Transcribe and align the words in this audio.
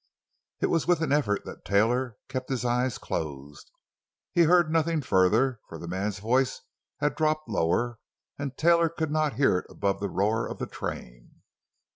It 0.61 0.71
was 0.71 0.87
with 0.87 1.01
an 1.01 1.11
effort 1.11 1.45
that 1.45 1.63
Taylor 1.63 2.17
kept 2.27 2.49
his 2.49 2.65
eyes 2.65 2.97
closed. 2.97 3.69
He 4.31 4.45
heard 4.45 4.71
nothing 4.71 5.03
further, 5.03 5.59
for 5.69 5.77
the 5.77 5.87
man's 5.87 6.17
voice 6.17 6.61
had 7.01 7.13
dropped 7.15 7.47
lower 7.47 7.99
and 8.39 8.57
Taylor 8.57 8.89
could 8.89 9.11
not 9.11 9.33
hear 9.35 9.59
it 9.59 9.67
above 9.69 9.99
the 9.99 10.09
roar 10.09 10.47
of 10.47 10.57
the 10.57 10.65
train. 10.65 11.43